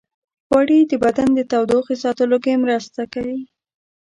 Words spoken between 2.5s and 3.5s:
مرسته کوي.